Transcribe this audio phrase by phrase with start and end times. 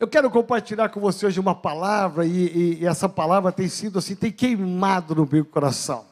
[0.00, 3.98] Eu quero compartilhar com você hoje uma palavra, e, e, e, essa palavra tem sido
[3.98, 6.06] assim, tem queimado no meu coração.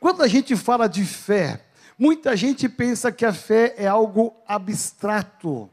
[0.00, 1.66] Quando a gente fala de fé,
[1.98, 5.68] muita gente pensa que a fé é algo abstrato.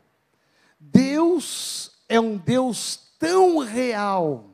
[0.78, 4.50] Deus é um Deus tão real,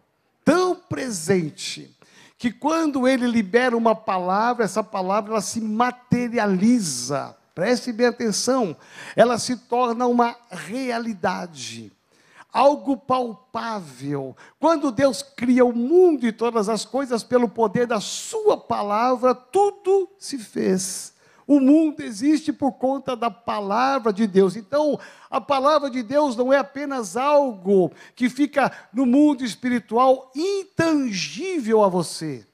[0.45, 1.97] tão presente,
[2.37, 7.35] que quando ele libera uma palavra, essa palavra ela se materializa.
[7.55, 8.77] Preste bem atenção,
[9.15, 11.96] ela se torna uma realidade
[12.51, 14.35] algo palpável.
[14.59, 20.09] Quando Deus cria o mundo e todas as coisas pelo poder da Sua palavra, tudo
[20.17, 21.13] se fez.
[21.47, 24.57] O mundo existe por conta da palavra de Deus.
[24.57, 31.83] Então, a palavra de Deus não é apenas algo que fica no mundo espiritual intangível
[31.83, 32.45] a você.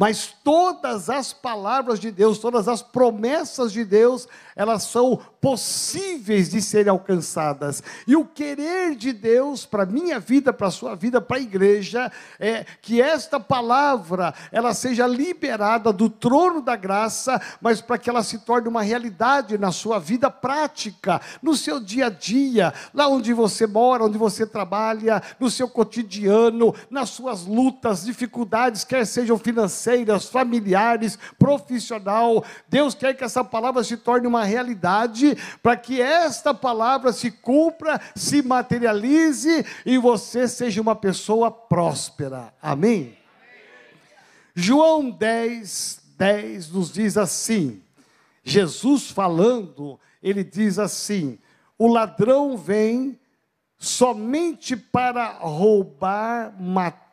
[0.00, 4.26] Mas todas as palavras de Deus, todas as promessas de Deus,
[4.56, 7.82] elas são possíveis de serem alcançadas.
[8.06, 12.10] E o querer de Deus para minha vida, para a sua vida, para a igreja,
[12.38, 18.22] é que esta palavra, ela seja liberada do trono da graça, mas para que ela
[18.22, 23.34] se torne uma realidade na sua vida prática, no seu dia a dia, lá onde
[23.34, 29.89] você mora, onde você trabalha, no seu cotidiano, nas suas lutas, dificuldades, quer sejam financeiras,
[30.28, 32.44] familiares, profissional.
[32.68, 38.00] Deus quer que essa palavra se torne uma realidade, para que esta palavra se cumpra,
[38.14, 42.52] se materialize e você seja uma pessoa próspera.
[42.62, 43.00] Amém?
[43.00, 43.16] Amém.
[44.54, 47.82] João 10, 10 nos diz assim:
[48.42, 51.38] Jesus falando, ele diz assim:
[51.78, 53.18] o ladrão vem
[53.78, 57.09] somente para roubar, matar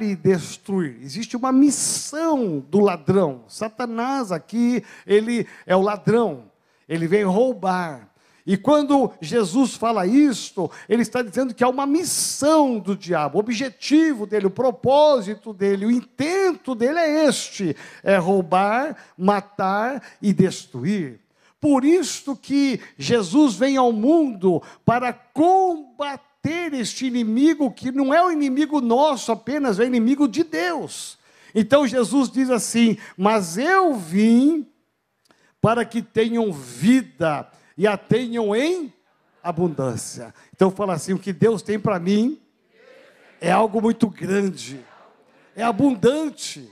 [0.00, 0.98] e destruir.
[1.02, 3.44] Existe uma missão do ladrão.
[3.48, 6.54] Satanás aqui, ele é o ladrão
[6.88, 8.08] ele vem roubar.
[8.46, 13.40] E quando Jesus fala isto, ele está dizendo que há uma missão do diabo, o
[13.40, 21.20] objetivo dele, o propósito dele, o intento dele é este: é roubar, matar e destruir.
[21.58, 28.30] Por isto que Jesus vem ao mundo para combater este inimigo que não é o
[28.30, 31.18] inimigo nosso apenas, é inimigo de Deus.
[31.54, 34.66] Então Jesus diz assim: Mas eu vim
[35.60, 38.92] para que tenham vida e a tenham em
[39.42, 40.34] abundância.
[40.54, 42.40] Então fala assim: o que Deus tem para mim
[43.40, 44.84] é algo muito grande,
[45.54, 46.70] é abundante.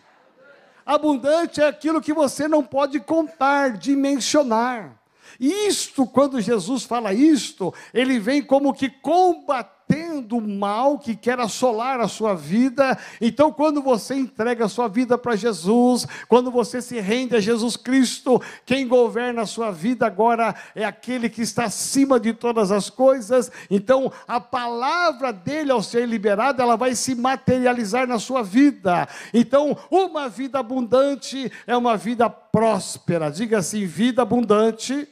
[0.84, 5.00] Abundante é aquilo que você não pode contar, dimensionar.
[5.38, 12.00] Isto, quando Jesus fala isto, ele vem como que combater tendo mal que quer assolar
[12.00, 12.96] a sua vida.
[13.20, 17.76] Então, quando você entrega a sua vida para Jesus, quando você se rende a Jesus
[17.76, 22.88] Cristo, quem governa a sua vida agora é aquele que está acima de todas as
[22.88, 23.52] coisas.
[23.70, 29.06] Então, a palavra dele, ao ser liberada, ela vai se materializar na sua vida.
[29.34, 33.30] Então, uma vida abundante é uma vida próspera.
[33.30, 35.06] Diga assim: vida abundante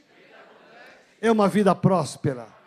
[1.20, 2.59] é uma vida próspera.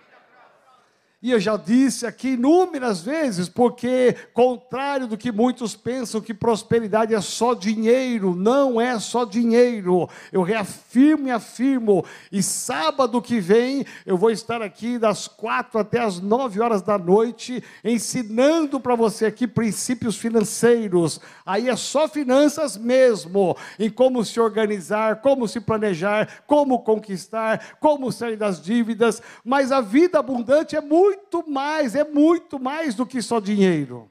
[1.23, 7.15] E eu já disse aqui inúmeras vezes, porque, contrário do que muitos pensam que prosperidade
[7.15, 10.09] é só dinheiro, não é só dinheiro.
[10.33, 12.03] Eu reafirmo e afirmo.
[12.29, 16.97] E sábado que vem, eu vou estar aqui das quatro até as nove horas da
[16.97, 21.21] noite, ensinando para você aqui princípios financeiros.
[21.45, 28.11] Aí é só finanças mesmo, em como se organizar, como se planejar, como conquistar, como
[28.11, 29.21] sair das dívidas.
[29.45, 34.09] Mas a vida abundante é muito muito mais, é muito mais do que só dinheiro.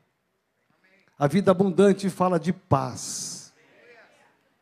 [1.18, 3.52] A vida abundante fala de paz.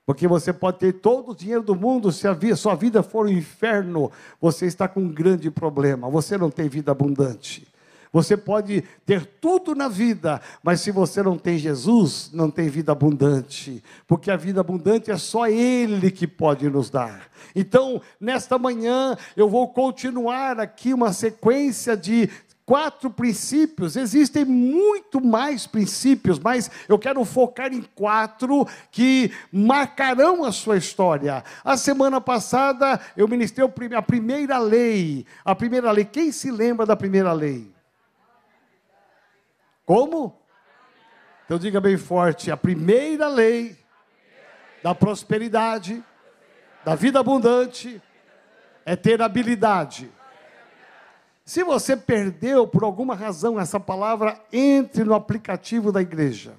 [0.04, 3.30] Porque você pode ter todo o dinheiro do mundo, se a sua vida for um
[3.30, 6.10] inferno, você está com um grande problema.
[6.10, 7.69] Você não tem vida abundante.
[8.12, 12.90] Você pode ter tudo na vida, mas se você não tem Jesus, não tem vida
[12.90, 17.28] abundante, porque a vida abundante é só Ele que pode nos dar.
[17.54, 22.28] Então, nesta manhã, eu vou continuar aqui uma sequência de
[22.66, 30.52] quatro princípios, existem muito mais princípios, mas eu quero focar em quatro que marcarão a
[30.52, 31.42] sua história.
[31.64, 35.26] A semana passada eu ministrei a primeira lei.
[35.44, 37.72] A primeira lei, quem se lembra da primeira lei?
[39.90, 40.40] Como?
[41.44, 43.76] Então diga bem forte: a primeira lei
[44.84, 46.00] da prosperidade,
[46.84, 48.00] da vida abundante,
[48.86, 50.08] é ter habilidade.
[51.44, 56.54] Se você perdeu por alguma razão essa palavra, entre no aplicativo da igreja.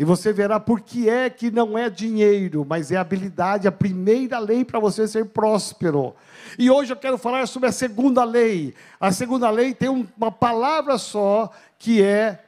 [0.00, 4.38] E você verá por que é que não é dinheiro, mas é habilidade, a primeira
[4.38, 6.16] lei para você ser próspero.
[6.58, 8.74] E hoje eu quero falar sobre a segunda lei.
[8.98, 12.42] A segunda lei tem uma palavra só, que é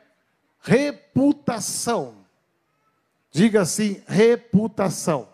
[0.62, 2.14] reputação.
[3.31, 5.28] Diga assim: reputação.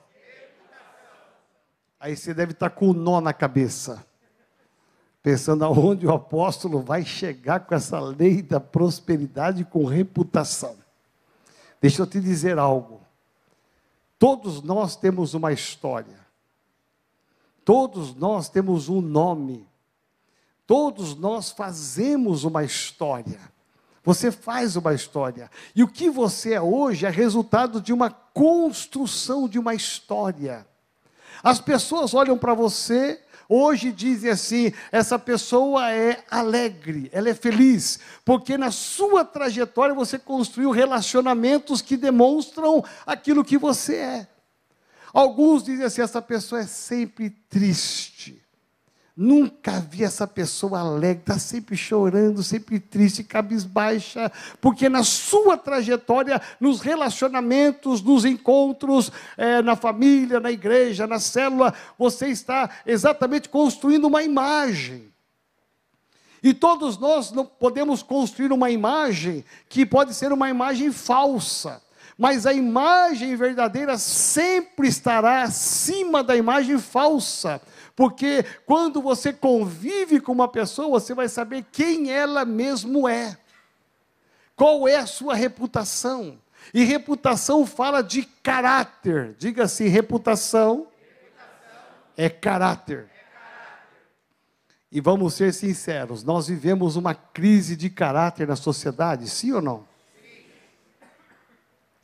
[2.00, 4.04] Aí você deve estar com o nó na cabeça,
[5.22, 10.87] pensando aonde o apóstolo vai chegar com essa lei da prosperidade com reputação.
[11.80, 13.00] Deixa eu te dizer algo.
[14.18, 16.18] Todos nós temos uma história.
[17.64, 19.68] Todos nós temos um nome.
[20.66, 23.40] Todos nós fazemos uma história.
[24.02, 25.50] Você faz uma história.
[25.74, 30.66] E o que você é hoje é resultado de uma construção de uma história.
[31.42, 37.98] As pessoas olham para você Hoje dizem assim: essa pessoa é alegre, ela é feliz,
[38.24, 44.28] porque na sua trajetória você construiu relacionamentos que demonstram aquilo que você é.
[45.14, 48.42] Alguns dizem assim: essa pessoa é sempre triste.
[49.20, 54.30] Nunca vi essa pessoa alegre, está sempre chorando, sempre triste, cabisbaixa,
[54.60, 61.74] porque na sua trajetória, nos relacionamentos, nos encontros, é, na família, na igreja, na célula,
[61.98, 65.12] você está exatamente construindo uma imagem.
[66.40, 71.82] E todos nós não podemos construir uma imagem que pode ser uma imagem falsa
[72.18, 77.62] mas a imagem verdadeira sempre estará acima da imagem falsa.
[77.98, 83.36] Porque quando você convive com uma pessoa, você vai saber quem ela mesmo é.
[84.54, 86.38] Qual é a sua reputação?
[86.72, 89.34] E reputação fala de caráter.
[89.36, 91.90] Diga assim: reputação, reputação.
[92.16, 92.98] É, caráter.
[92.98, 93.78] é caráter.
[94.92, 99.84] E vamos ser sinceros, nós vivemos uma crise de caráter na sociedade, sim ou não?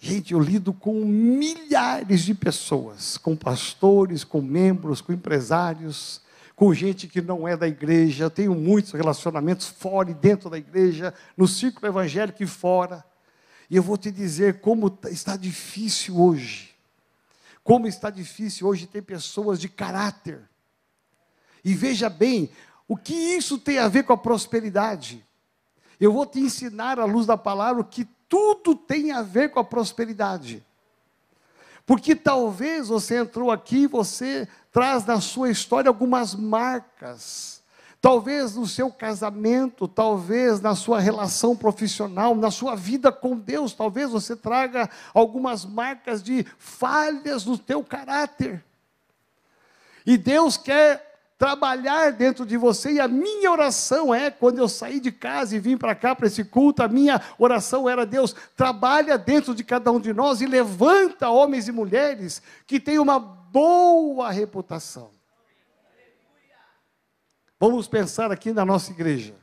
[0.06, 6.20] Gente, eu lido com milhares de pessoas, com pastores, com membros, com empresários,
[6.54, 8.28] com gente que não é da igreja.
[8.28, 13.02] Tenho muitos relacionamentos fora e dentro da igreja, no círculo evangélico e fora.
[13.70, 16.74] E eu vou te dizer como tá, está difícil hoje.
[17.62, 20.42] Como está difícil hoje ter pessoas de caráter.
[21.64, 22.50] E veja bem,
[22.86, 25.24] o que isso tem a ver com a prosperidade?
[25.98, 29.60] Eu vou te ensinar, à luz da palavra, o que tudo tem a ver com
[29.60, 30.60] a prosperidade.
[31.86, 37.62] Porque talvez você entrou aqui e você traz na sua história algumas marcas.
[38.00, 44.10] Talvez no seu casamento, talvez na sua relação profissional, na sua vida com Deus, talvez
[44.10, 48.64] você traga algumas marcas de falhas no teu caráter.
[50.04, 52.92] E Deus quer trabalhar dentro de você.
[52.92, 56.26] E a minha oração é, quando eu saí de casa e vim para cá, para
[56.26, 60.46] esse culto, a minha oração era: Deus, trabalha dentro de cada um de nós e
[60.46, 65.10] levanta homens e mulheres que têm uma boa reputação.
[67.58, 69.34] Vamos pensar aqui na nossa igreja.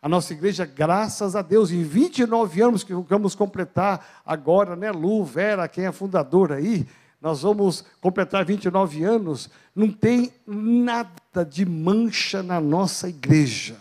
[0.00, 5.24] A nossa igreja, graças a Deus, em 29 anos que vamos completar agora, né, Lu,
[5.24, 6.86] Vera, quem é fundadora aí,
[7.20, 13.76] nós vamos completar 29 anos, não tem nada de mancha na nossa igreja.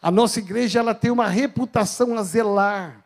[0.00, 3.04] A nossa igreja ela tem uma reputação a zelar.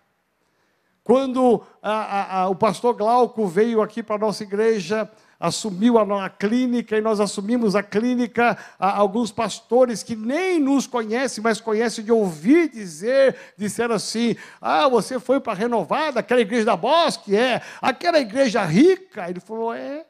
[1.04, 6.24] Quando a, a, a, o pastor Glauco veio aqui para a nossa igreja, assumiu a,
[6.24, 8.58] a clínica e nós assumimos a clínica.
[8.78, 15.20] alguns pastores que nem nos conhecem, mas conhecem de ouvir dizer, disseram assim: Ah, você
[15.20, 17.36] foi para a renovada, aquela igreja da Bosque?
[17.36, 17.62] É.
[17.80, 19.28] Aquela igreja rica?
[19.28, 20.04] Ele falou: É.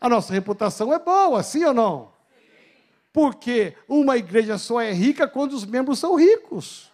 [0.00, 2.12] A nossa reputação é boa, sim ou não?
[3.12, 6.92] Porque uma igreja só é rica quando os membros são ricos.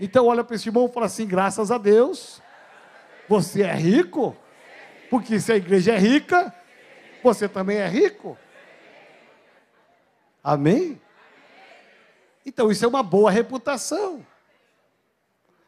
[0.00, 2.42] Então olha para esse irmão e fala assim: graças a Deus,
[3.28, 4.36] você é rico?
[5.16, 6.54] Porque se a igreja é rica,
[7.22, 8.36] você também é rico.
[10.44, 11.00] Amém?
[12.44, 14.24] Então isso é uma boa reputação.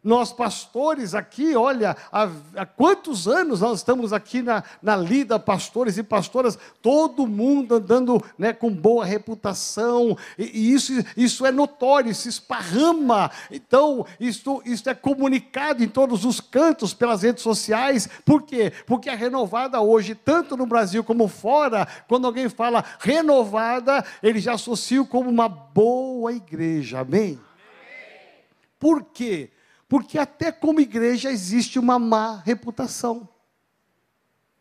[0.02, 5.98] Nós pastores aqui, olha, há, há, quantos anos nós estamos aqui na, na lida, pastores
[5.98, 12.14] e pastoras, todo mundo andando né, com boa reputação, e, e, isso, isso é notório,
[12.14, 13.30] se esparrama.
[13.50, 18.08] Então, isso, isso é comunicado em todos os cantos pelas redes sociais.
[18.24, 18.72] Por quê?
[18.86, 24.54] Porque a renovada hoje, tanto no Brasil como fora, quando alguém fala renovada, ele já
[24.54, 27.00] associa como uma boa igreja.
[27.00, 27.38] Amém?
[28.78, 29.50] Por quê?
[29.88, 33.28] Porque até como igreja existe uma má reputação.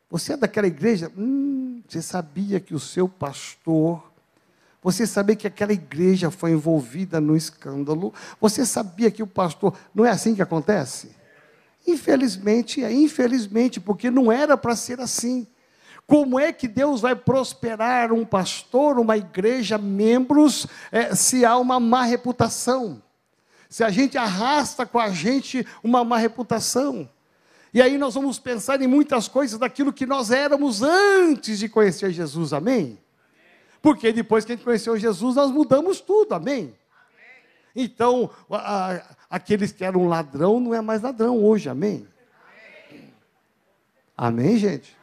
[0.09, 1.11] Você é daquela igreja?
[1.17, 4.01] Hum, você sabia que o seu pastor.
[4.81, 8.13] Você sabia que aquela igreja foi envolvida no escândalo?
[8.39, 9.77] Você sabia que o pastor.
[9.93, 11.11] Não é assim que acontece?
[11.85, 15.45] Infelizmente, é infelizmente, porque não era para ser assim.
[16.05, 21.81] Como é que Deus vai prosperar um pastor, uma igreja, membros, é, se há uma
[21.81, 23.01] má reputação?
[23.69, 27.09] Se a gente arrasta com a gente uma má reputação.
[27.73, 32.11] E aí nós vamos pensar em muitas coisas daquilo que nós éramos antes de conhecer
[32.11, 32.97] Jesus, amém?
[33.81, 36.73] Porque depois que a gente conheceu Jesus, nós mudamos tudo, amém?
[37.75, 42.07] Então, a, a, aqueles que eram ladrão não é mais ladrão hoje, amém?
[44.17, 44.97] Amém, gente?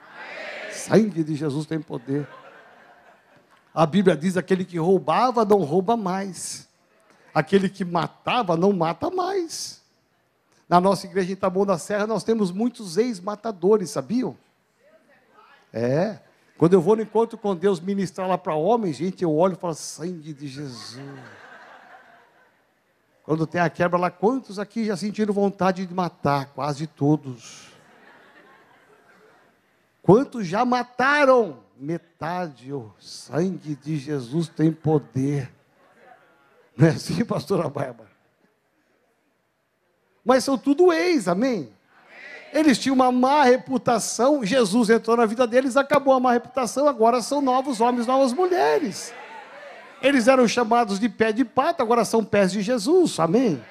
[0.84, 2.28] sangue de Jesus tem poder.
[3.74, 6.68] A Bíblia diz: aquele que roubava não rouba mais,
[7.34, 9.82] aquele que matava não mata mais.
[10.68, 14.36] Na nossa igreja em Itabão da Serra, nós temos muitos ex-matadores, sabiam?
[15.72, 16.20] É.
[16.56, 19.56] Quando eu vou no encontro com Deus ministrar lá para homens, gente, eu olho e
[19.56, 21.00] falo: sangue de Jesus.
[23.24, 26.46] Quando tem a quebra lá, quantos aqui já sentiram vontade de matar?
[26.46, 27.72] Quase todos.
[30.02, 31.58] Quantos já mataram?
[31.76, 32.72] Metade.
[32.72, 35.53] O sangue de Jesus tem poder.
[36.76, 38.10] Não é assim, pastora Bárbara?
[40.24, 41.72] Mas são tudo ex, amém?
[42.52, 47.20] Eles tinham uma má reputação, Jesus entrou na vida deles, acabou a má reputação, agora
[47.20, 49.12] são novos homens, novas mulheres.
[50.00, 53.62] Eles eram chamados de pé de pato, agora são pés de Jesus, amém?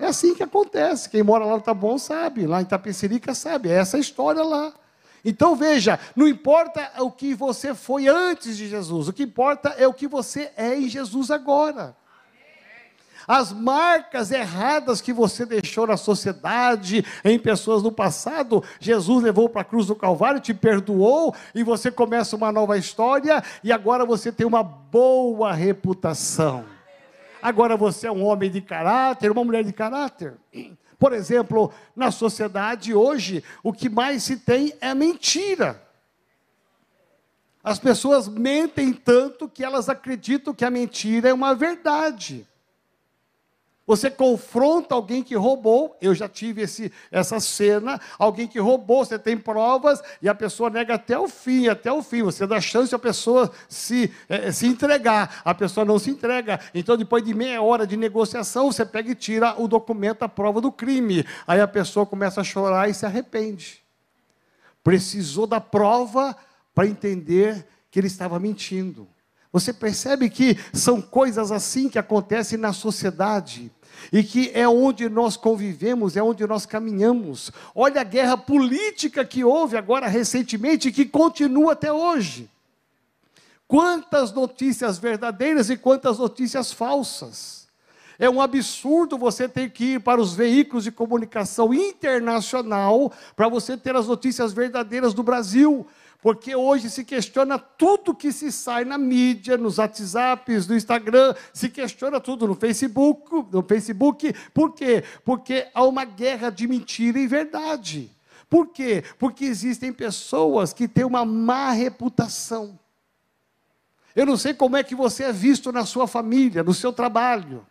[0.00, 1.08] É assim que acontece.
[1.08, 4.72] Quem mora lá no Taboão sabe, lá em Tapecerica sabe, é essa história lá.
[5.24, 9.86] Então veja, não importa o que você foi antes de Jesus, o que importa é
[9.86, 11.96] o que você é em Jesus agora.
[13.28, 19.60] As marcas erradas que você deixou na sociedade, em pessoas no passado, Jesus levou para
[19.60, 24.32] a cruz do Calvário, te perdoou, e você começa uma nova história, e agora você
[24.32, 26.64] tem uma boa reputação.
[27.42, 30.34] Agora você é um homem de caráter, uma mulher de caráter.
[31.00, 35.82] Por exemplo, na sociedade hoje, o que mais se tem é mentira.
[37.64, 42.46] As pessoas mentem tanto que elas acreditam que a mentira é uma verdade.
[43.90, 49.18] Você confronta alguém que roubou, eu já tive esse, essa cena, alguém que roubou, você
[49.18, 52.22] tem provas e a pessoa nega até o fim, até o fim.
[52.22, 56.60] Você dá chance a pessoa se, é, se entregar, a pessoa não se entrega.
[56.72, 60.60] Então, depois de meia hora de negociação, você pega e tira o documento, a prova
[60.60, 61.26] do crime.
[61.44, 63.82] Aí a pessoa começa a chorar e se arrepende.
[64.84, 66.36] Precisou da prova
[66.72, 69.08] para entender que ele estava mentindo.
[69.52, 73.72] Você percebe que são coisas assim que acontecem na sociedade
[74.12, 77.50] e que é onde nós convivemos, é onde nós caminhamos.
[77.74, 82.48] Olha a guerra política que houve agora recentemente e que continua até hoje.
[83.68, 87.60] Quantas notícias verdadeiras e quantas notícias falsas.
[88.18, 93.78] É um absurdo você ter que ir para os veículos de comunicação internacional para você
[93.78, 95.86] ter as notícias verdadeiras do Brasil.
[96.22, 101.70] Porque hoje se questiona tudo que se sai na mídia, nos WhatsApps, no Instagram, se
[101.70, 104.34] questiona tudo no Facebook, no Facebook.
[104.52, 105.02] Por quê?
[105.24, 108.10] Porque há uma guerra de mentira e verdade.
[108.50, 109.02] Por quê?
[109.18, 112.78] Porque existem pessoas que têm uma má reputação.
[114.14, 117.64] Eu não sei como é que você é visto na sua família, no seu trabalho,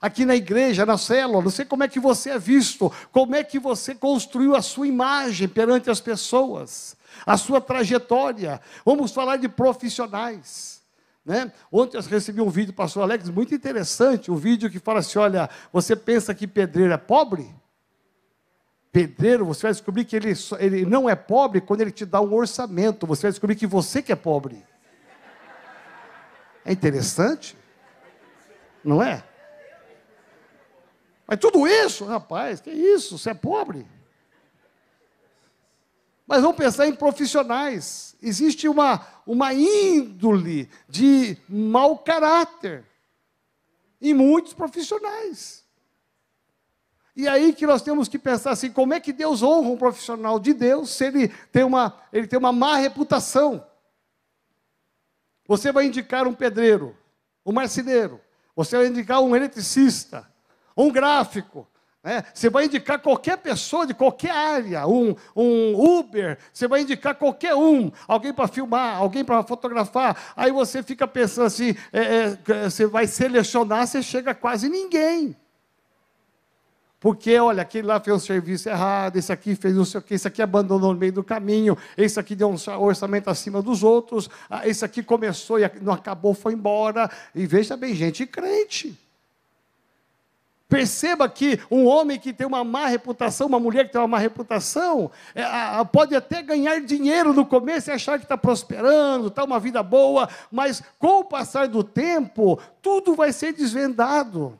[0.00, 3.44] aqui na igreja, na célula, não sei como é que você é visto, como é
[3.44, 6.96] que você construiu a sua imagem perante as pessoas
[7.26, 8.60] a sua trajetória.
[8.84, 10.82] Vamos falar de profissionais.
[11.24, 11.50] Né?
[11.72, 15.18] Ontem eu recebi um vídeo do pastor Alex muito interessante, um vídeo que fala assim:
[15.18, 17.54] olha, você pensa que pedreiro é pobre?
[18.92, 22.32] Pedreiro, você vai descobrir que ele, ele não é pobre quando ele te dá um
[22.32, 24.62] orçamento, você vai descobrir que você que é pobre.
[26.64, 27.56] É interessante?
[28.84, 29.24] Não é?
[31.26, 33.18] Mas tudo isso, rapaz, que isso?
[33.18, 33.86] Você é pobre?
[36.26, 38.16] Mas vamos pensar em profissionais.
[38.22, 42.84] Existe uma, uma índole de mau caráter
[44.00, 45.64] em muitos profissionais.
[47.16, 50.40] E aí que nós temos que pensar assim, como é que Deus honra um profissional
[50.40, 53.64] de Deus se ele tem uma, ele tem uma má reputação?
[55.46, 56.96] Você vai indicar um pedreiro,
[57.44, 58.20] um marceneiro,
[58.56, 60.28] você vai indicar um eletricista,
[60.76, 61.68] um gráfico,
[62.04, 67.14] é, você vai indicar qualquer pessoa de qualquer área, um, um Uber, você vai indicar
[67.14, 70.34] qualquer um, alguém para filmar, alguém para fotografar.
[70.36, 75.34] Aí você fica pensando assim: é, é, você vai selecionar, você chega quase ninguém.
[77.00, 80.14] Porque, olha, aquele lá fez um serviço errado, esse aqui fez não sei o quê,
[80.14, 84.28] esse aqui abandonou no meio do caminho, esse aqui deu um orçamento acima dos outros,
[84.48, 87.10] ah, esse aqui começou e não acabou, foi embora.
[87.34, 88.98] E veja bem, gente crente.
[90.74, 94.18] Perceba que um homem que tem uma má reputação, uma mulher que tem uma má
[94.18, 95.44] reputação, é,
[95.92, 100.28] pode até ganhar dinheiro no começo e achar que está prosperando, está uma vida boa,
[100.50, 104.58] mas com o passar do tempo, tudo vai ser desvendado.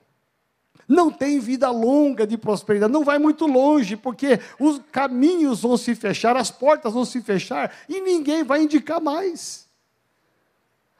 [0.86, 5.96] Não tem vida longa de prosperidade, não vai muito longe, porque os caminhos vão se
[5.96, 9.63] fechar, as portas vão se fechar e ninguém vai indicar mais.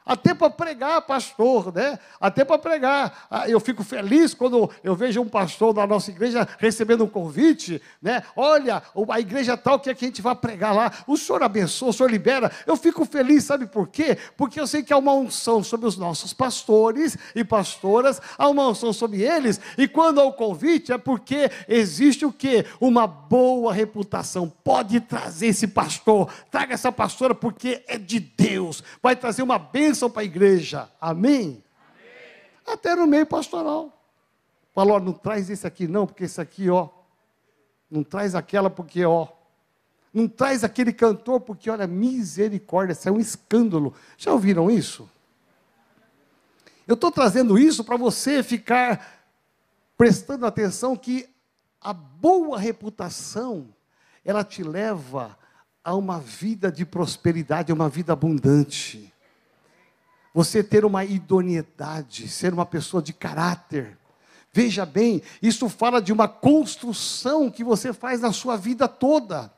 [0.05, 1.97] Até para pregar, pastor, né?
[2.21, 3.25] Até para pregar.
[3.29, 7.81] Ah, eu fico feliz quando eu vejo um pastor da nossa igreja recebendo um convite,
[7.99, 8.21] né?
[8.35, 10.91] Olha, a igreja tal que, é que a gente vai pregar lá.
[11.07, 12.51] O senhor abençoa, o senhor libera.
[12.67, 14.15] Eu fico feliz, sabe por quê?
[14.37, 18.67] Porque eu sei que há uma unção sobre os nossos pastores e pastoras, há uma
[18.67, 19.59] unção sobre eles.
[19.75, 22.63] E quando há o convite é porque existe o quê?
[22.79, 24.53] Uma boa reputação.
[24.63, 28.83] Pode trazer esse pastor, traga essa pastora porque é de Deus.
[29.01, 30.89] Vai trazer uma bênção bênção para a igreja.
[30.99, 31.41] Amém?
[31.41, 31.63] Amém?
[32.67, 33.91] Até no meio pastoral.
[34.73, 36.89] Falou, não traz esse aqui não, porque esse aqui, ó.
[37.89, 39.29] Não traz aquela porque, ó.
[40.13, 43.93] Não traz aquele cantor porque, olha, misericórdia, isso é um escândalo.
[44.17, 45.09] Já ouviram isso?
[46.85, 49.23] Eu estou trazendo isso para você ficar
[49.97, 51.27] prestando atenção que
[51.79, 53.69] a boa reputação,
[54.25, 55.37] ela te leva
[55.83, 59.13] a uma vida de prosperidade, a uma vida abundante
[60.35, 63.97] você ter uma idoneidade, ser uma pessoa de caráter.
[64.51, 69.49] Veja bem, isso fala de uma construção que você faz na sua vida toda.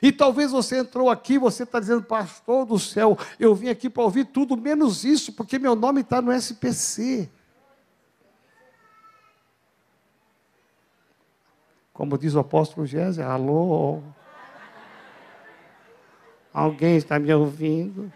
[0.00, 4.02] E talvez você entrou aqui, você está dizendo, pastor do céu, eu vim aqui para
[4.02, 7.28] ouvir tudo menos isso, porque meu nome está no SPC.
[11.92, 14.00] Como diz o apóstolo Gésio, alô?
[16.50, 18.10] Alguém está me ouvindo?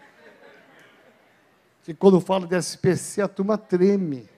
[1.83, 4.29] Que quando falo de SPC a turma treme.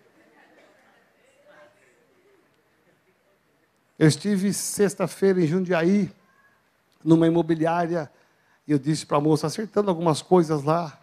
[3.97, 6.11] Eu estive sexta-feira em Jundiaí,
[7.03, 8.11] numa imobiliária,
[8.67, 10.99] e eu disse para a moça, acertando algumas coisas lá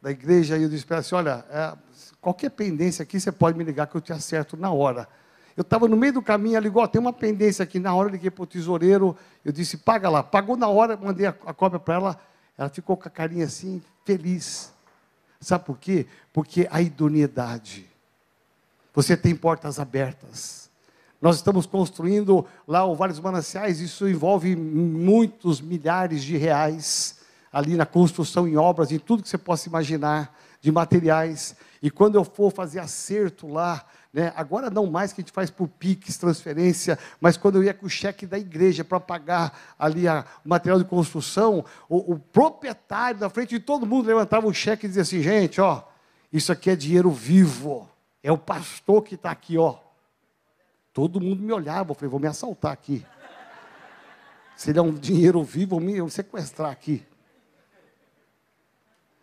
[0.00, 1.76] da igreja, e eu disse para ela assim: olha, é,
[2.20, 5.08] qualquer pendência aqui você pode me ligar que eu te acerto na hora.
[5.56, 8.12] Eu estava no meio do caminho, ela ligou, tem uma pendência aqui, na hora eu
[8.12, 10.22] liguei para o tesoureiro, eu disse, paga lá.
[10.22, 12.20] Pagou na hora, mandei a, a cópia para ela,
[12.58, 14.75] ela ficou com a carinha assim, feliz.
[15.46, 16.06] Sabe por quê?
[16.32, 17.86] Porque a idoneidade.
[18.92, 20.68] Você tem portas abertas.
[21.22, 27.20] Nós estamos construindo lá o Vale dos Mananciais, isso envolve muitos milhares de reais
[27.52, 31.54] ali na construção, em obras, em tudo que você possa imaginar, de materiais.
[31.80, 35.50] E quando eu for fazer acerto lá, né, agora não mais que a gente faz
[35.50, 40.08] por PIX, transferência, mas quando eu ia com o cheque da igreja para pagar ali
[40.08, 44.54] a, o material de construção, o, o, proprietário, na frente de todo mundo, levantava o
[44.54, 45.82] cheque e dizia assim: gente, ó,
[46.32, 47.88] isso aqui é dinheiro vivo,
[48.22, 49.76] é o pastor que está aqui, ó.
[50.92, 53.04] Todo mundo me olhava, eu falei: vou me assaltar aqui.
[54.56, 57.06] Se ele é um dinheiro vivo, vou me sequestrar aqui.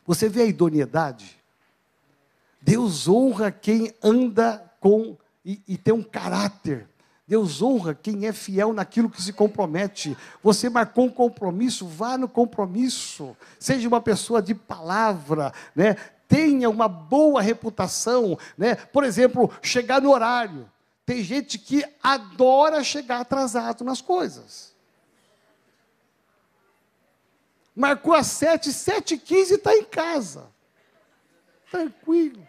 [0.06, 1.42] Você vê a idoneidade?
[2.62, 6.90] Deus honra quem anda com e, e tem um caráter.
[7.26, 10.16] Deus honra quem é fiel naquilo que se compromete.
[10.44, 13.36] Você marcou um compromisso, vá no compromisso.
[13.58, 15.96] Seja uma pessoa de palavra, né?
[16.28, 18.76] Tenha uma boa reputação, né?
[18.76, 20.70] Por exemplo, chegar no horário.
[21.06, 24.76] Tem gente que adora chegar atrasado nas coisas.
[27.74, 30.52] Marcou às sete, sete e quinze está em casa.
[31.72, 32.46] Tranquilo.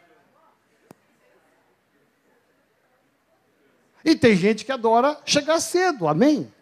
[4.04, 6.52] E tem gente que adora chegar cedo, amém?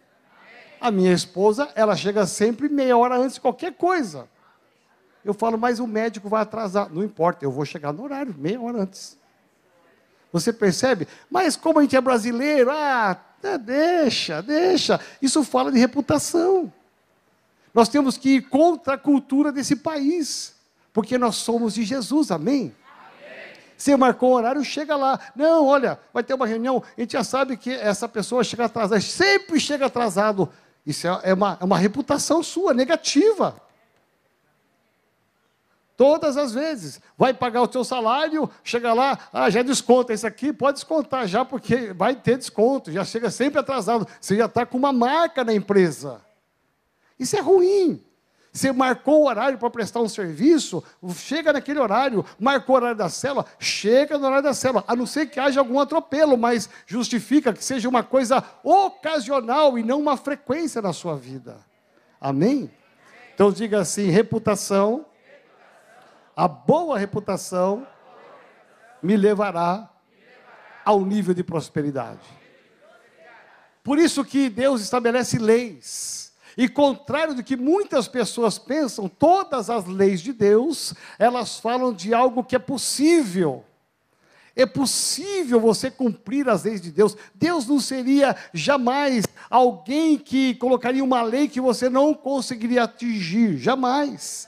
[0.80, 4.28] A minha esposa, ela chega sempre meia hora antes de qualquer coisa.
[5.24, 6.88] Eu falo, mas o médico vai atrasar.
[6.92, 9.16] Não importa, eu vou chegar no horário, meia hora antes.
[10.32, 11.06] Você percebe?
[11.30, 15.00] Mas como a gente é brasileiro, ah, é, deixa, deixa.
[15.20, 16.72] Isso fala de reputação.
[17.74, 20.54] Nós temos que ir contra a cultura desse país,
[20.92, 22.74] porque nós somos de Jesus, amém?
[23.82, 25.18] Você marcou o horário, chega lá.
[25.34, 29.00] Não, olha, vai ter uma reunião, a gente já sabe que essa pessoa chega atrasada,
[29.00, 30.48] sempre chega atrasado.
[30.86, 33.60] Isso é, é uma, é uma reputação sua, negativa.
[35.96, 37.00] Todas as vezes.
[37.18, 41.44] Vai pagar o seu salário, chega lá, ah, já desconta esse aqui, pode descontar já,
[41.44, 44.06] porque vai ter desconto, já chega sempre atrasado.
[44.20, 46.20] Você já está com uma marca na empresa.
[47.18, 48.00] Isso é ruim.
[48.52, 50.84] Você marcou o horário para prestar um serviço,
[51.14, 55.06] chega naquele horário, marcou o horário da célula, chega no horário da célula, a não
[55.06, 60.18] ser que haja algum atropelo, mas justifica que seja uma coisa ocasional e não uma
[60.18, 61.60] frequência na sua vida.
[62.20, 62.70] Amém?
[63.34, 65.06] Então diga assim: reputação,
[66.36, 67.86] a boa reputação
[69.02, 69.88] me levará
[70.84, 72.20] ao nível de prosperidade.
[73.82, 79.86] Por isso que Deus estabelece leis e contrário do que muitas pessoas pensam, todas as
[79.86, 83.64] leis de Deus, elas falam de algo que é possível.
[84.54, 87.16] É possível você cumprir as leis de Deus.
[87.34, 94.46] Deus não seria jamais alguém que colocaria uma lei que você não conseguiria atingir, jamais.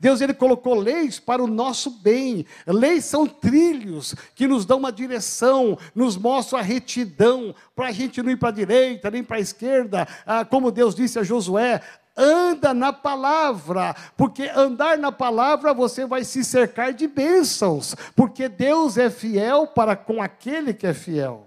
[0.00, 2.46] Deus ele colocou leis para o nosso bem.
[2.66, 8.22] Leis são trilhos que nos dão uma direção, nos mostram a retidão, para a gente
[8.22, 10.08] não ir para a direita, nem para a esquerda.
[10.24, 11.82] Ah, como Deus disse a Josué,
[12.16, 18.96] anda na palavra, porque andar na palavra você vai se cercar de bênçãos, porque Deus
[18.96, 21.46] é fiel para com aquele que é fiel.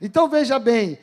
[0.00, 1.00] Então veja bem,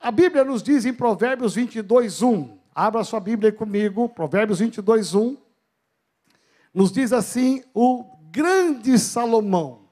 [0.00, 2.58] a Bíblia nos diz em Provérbios 22, 1.
[2.74, 5.45] Abra sua Bíblia comigo, Provérbios 22, 1.
[6.76, 9.88] Nos diz assim o grande Salomão,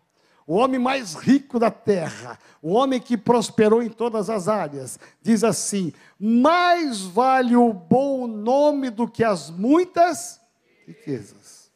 [0.46, 5.42] o homem mais rico da terra, o homem que prosperou em todas as áreas, diz
[5.42, 10.38] assim: mais vale o bom nome do que as muitas
[10.86, 11.72] riquezas.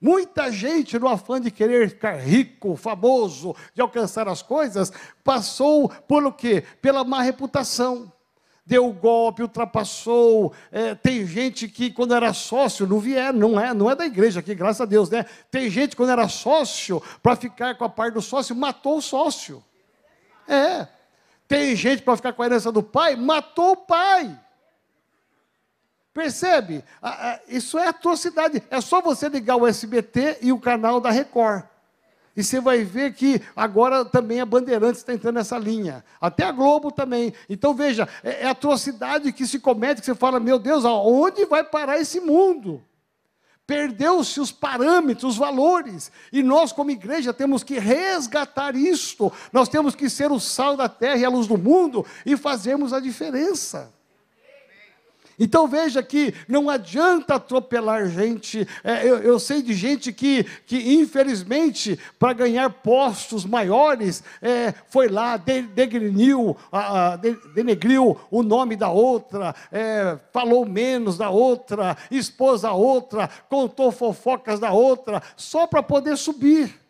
[0.00, 4.92] Muita gente, no afã de querer ficar rico, famoso, de alcançar as coisas,
[5.24, 6.62] passou por o quê?
[6.80, 8.12] Pela má reputação
[8.66, 10.52] deu golpe, ultrapassou.
[10.72, 14.40] É, tem gente que, quando era sócio, não vier, não é, não é da igreja
[14.40, 15.24] aqui, graças a Deus, né?
[15.50, 19.62] Tem gente, quando era sócio, para ficar com a parte do sócio, matou o sócio.
[20.48, 20.88] É.
[21.46, 24.36] Tem gente, para ficar com a herança do pai, matou o pai.
[26.12, 26.82] Percebe?
[27.46, 28.62] Isso é atrocidade.
[28.70, 31.64] É só você ligar o SBT e o canal da Record.
[32.36, 36.04] E você vai ver que agora também a Bandeirantes está entrando nessa linha.
[36.20, 37.32] Até a Globo também.
[37.48, 41.64] Então veja, é, é atrocidade que se comete, que você fala, meu Deus, aonde vai
[41.64, 42.84] parar esse mundo?
[43.66, 46.12] Perdeu-se os parâmetros, os valores.
[46.32, 49.32] E nós, como igreja, temos que resgatar isto.
[49.52, 52.92] Nós temos que ser o sal da terra e a luz do mundo e fazermos
[52.92, 53.92] a diferença.
[55.38, 58.66] Então veja que não adianta atropelar gente.
[58.82, 65.08] É, eu, eu, sei de gente que, que infelizmente, para ganhar postos maiores, é, foi
[65.08, 71.96] lá, de, degriniu, a, de, denegriu o nome da outra, é, falou menos da outra,
[72.10, 76.85] expôs a outra, contou fofocas da outra, só para poder subir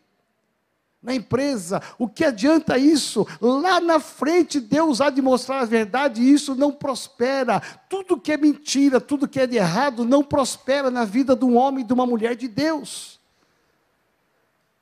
[1.07, 1.81] na empresa.
[1.97, 3.25] O que adianta isso?
[3.39, 7.61] Lá na frente, Deus há de mostrar a verdade e isso não prospera.
[7.89, 11.55] Tudo que é mentira, tudo que é de errado, não prospera na vida de um
[11.55, 13.21] homem e de uma mulher de Deus.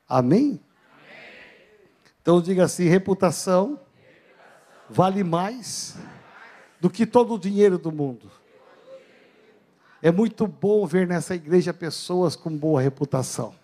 [0.08, 0.58] Amém?
[2.20, 3.78] Então diga assim: reputação,
[4.90, 5.96] vale mais
[6.80, 8.28] do que todo o dinheiro do mundo.
[10.02, 13.54] É muito bom ver nessa igreja pessoas com boa reputação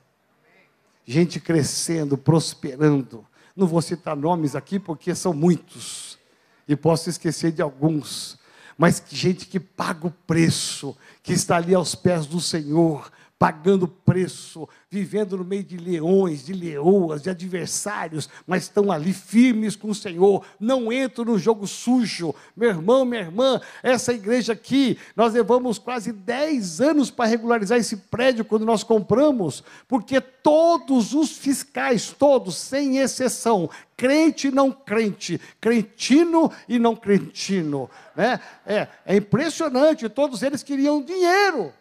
[1.07, 3.27] gente crescendo, prosperando.
[3.55, 6.19] Não vou citar nomes aqui porque são muitos
[6.67, 8.39] e posso esquecer de alguns,
[8.79, 13.11] mas gente que paga o preço, que está ali aos pés do Senhor,
[13.43, 19.75] pagando preço, vivendo no meio de leões, de leoas, de adversários, mas estão ali firmes
[19.75, 22.33] com o Senhor, não entram no jogo sujo.
[22.57, 27.97] Meu irmão, minha irmã, essa igreja aqui, nós levamos quase 10 anos para regularizar esse
[27.97, 35.41] prédio quando nós compramos, porque todos os fiscais, todos, sem exceção, crente e não crente,
[35.61, 38.39] crentino e não crentino, né?
[38.65, 41.73] É, é impressionante, todos eles queriam dinheiro.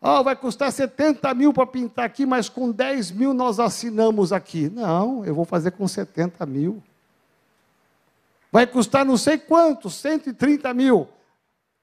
[0.00, 4.70] Oh, vai custar 70 mil para pintar aqui, mas com 10 mil nós assinamos aqui.
[4.70, 6.82] Não, eu vou fazer com 70 mil.
[8.50, 11.08] Vai custar não sei quanto, 130 mil.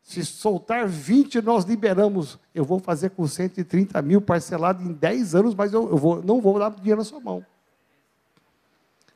[0.02, 2.40] Se soltar 20, nós liberamos.
[2.54, 6.40] Eu vou fazer com 130 mil parcelado em 10 anos, mas eu, eu vou, não
[6.40, 7.46] vou dar dinheiro na sua mão.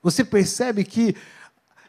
[0.02, 1.16] Você percebe que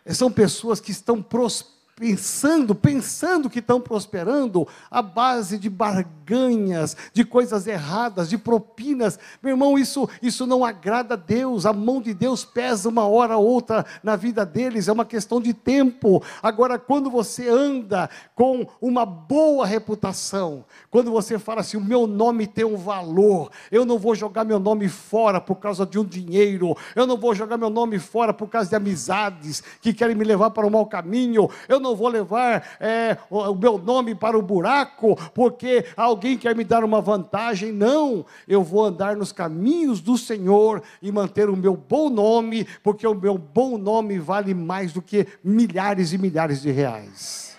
[0.06, 7.26] são pessoas que estão prosperando pensando, pensando que estão prosperando, à base de barganhas, de
[7.26, 9.18] coisas erradas, de propinas.
[9.42, 11.66] Meu irmão, isso, isso não agrada a Deus.
[11.66, 15.42] A mão de Deus pesa uma hora ou outra na vida deles, é uma questão
[15.42, 16.22] de tempo.
[16.42, 22.46] Agora, quando você anda com uma boa reputação, quando você fala assim, o meu nome
[22.46, 26.74] tem um valor, eu não vou jogar meu nome fora por causa de um dinheiro,
[26.96, 30.48] eu não vou jogar meu nome fora por causa de amizades que querem me levar
[30.50, 34.38] para o um mau caminho, eu não não vou levar é, o meu nome para
[34.38, 37.72] o buraco, porque alguém quer me dar uma vantagem.
[37.72, 43.06] Não, eu vou andar nos caminhos do Senhor e manter o meu bom nome, porque
[43.06, 47.56] o meu bom nome vale mais do que milhares e milhares de reais.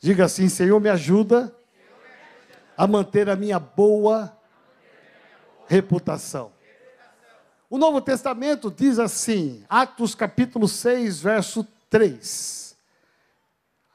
[0.00, 1.54] Diga assim: Senhor, me ajuda
[2.76, 4.36] a manter a minha boa
[5.66, 6.54] reputação.
[7.74, 12.76] O Novo Testamento diz assim, Atos capítulo 6, verso 3.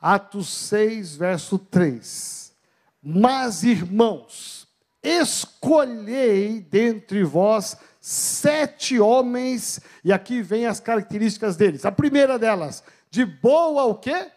[0.02, 2.56] Atos 6, verso 3.
[3.04, 4.66] Mas, irmãos,
[5.04, 11.84] escolhei dentre vós sete homens, e aqui vem as características deles.
[11.84, 12.82] A primeira delas,
[13.12, 14.32] de boa o quê?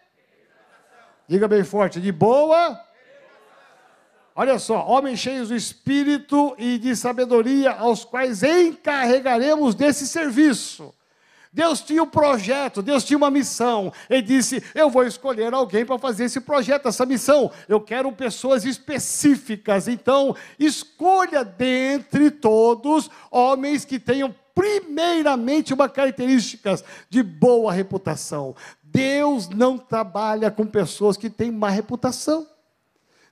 [1.28, 2.84] Diga bem forte, de boa
[4.34, 10.92] Olha só, homens cheios do espírito e de sabedoria, aos quais encarregaremos desse serviço.
[11.52, 13.92] Deus tinha um projeto, Deus tinha uma missão.
[14.08, 17.50] Ele disse: Eu vou escolher alguém para fazer esse projeto, essa missão.
[17.68, 19.86] Eu quero pessoas específicas.
[19.86, 28.56] Então, escolha dentre todos homens que tenham, primeiramente, uma característica de boa reputação.
[28.82, 32.46] Deus não trabalha com pessoas que têm má reputação.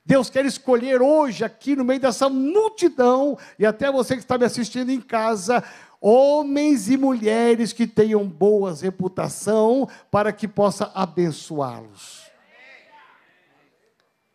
[0.03, 4.45] Deus quer escolher hoje, aqui no meio dessa multidão, e até você que está me
[4.45, 5.63] assistindo em casa,
[6.01, 12.23] homens e mulheres que tenham boas reputação, para que possa abençoá-los.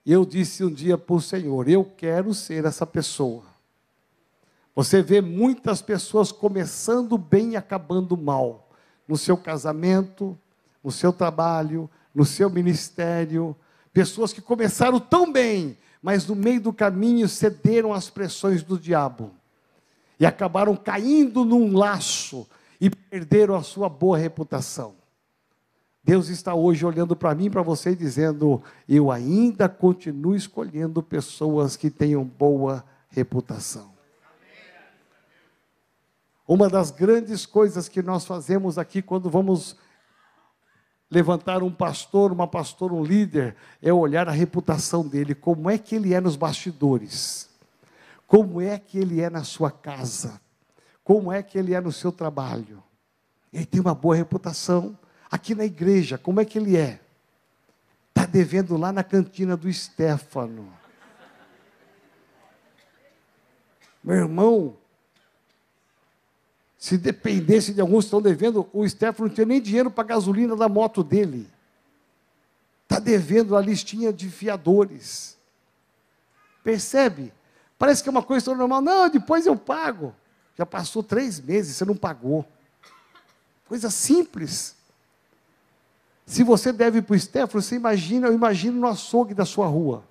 [0.07, 3.42] Eu disse um dia para o Senhor: eu quero ser essa pessoa.
[4.74, 8.70] Você vê muitas pessoas começando bem e acabando mal,
[9.09, 10.38] no seu casamento,
[10.85, 13.57] no seu trabalho, no seu ministério,
[13.96, 19.35] Pessoas que começaram tão bem, mas no meio do caminho cederam às pressões do diabo
[20.18, 22.46] e acabaram caindo num laço
[22.81, 24.94] e perderam a sua boa reputação.
[26.02, 31.90] Deus está hoje olhando para mim para você dizendo: Eu ainda continuo escolhendo pessoas que
[31.90, 33.96] tenham boa reputação.
[36.46, 39.76] Uma das grandes coisas que nós fazemos aqui quando vamos
[41.11, 45.96] levantar um pastor, uma pastora, um líder, é olhar a reputação dele, como é que
[45.96, 47.48] ele é nos bastidores,
[48.27, 50.41] como é que ele é na sua casa,
[51.05, 52.83] como é que ele é no seu trabalho.
[53.53, 54.99] Ele tem uma boa reputação
[55.31, 57.01] aqui na igreja, como é que ele é?
[58.09, 60.73] Está devendo lá na cantina do Stefano.
[64.03, 64.77] Meu irmão,
[66.79, 70.07] se dependesse de alguns que estão devendo, o Stefano não tinha nem dinheiro para a
[70.07, 71.51] gasolina da moto dele.
[72.85, 75.37] Está devendo a listinha de fiadores.
[76.62, 77.33] Percebe?
[77.79, 78.81] Parece que é uma coisa normal.
[78.81, 80.15] Não, depois eu pago.
[80.57, 82.47] Já passou três meses, você não pagou.
[83.69, 84.75] Coisa simples.
[86.25, 90.03] Se você deve para o Stefano, você imagina, eu imagino no açougue da sua rua.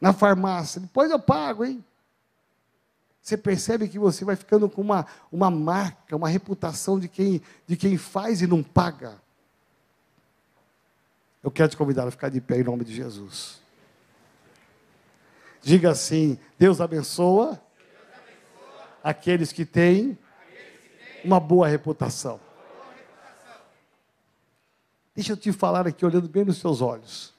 [0.00, 0.80] Na farmácia.
[0.80, 1.82] Depois eu pago, hein?
[3.22, 7.74] Você percebe que você vai ficando com uma, uma marca, uma reputação de quem, de
[7.74, 9.14] quem faz e não paga.
[11.42, 13.63] Eu quero te convidar a ficar de pé em nome de Jesus.
[15.64, 17.58] Diga assim: Deus abençoa,
[19.02, 20.18] aqueles que têm
[21.24, 22.38] uma boa reputação.
[25.14, 27.32] Deixa eu te falar aqui, olhando bem nos seus olhos.